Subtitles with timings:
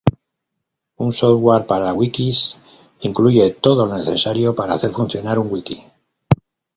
[1.07, 2.57] Un software para wikis
[3.01, 5.83] incluye todo lo necesario para hacer funcionar un wiki.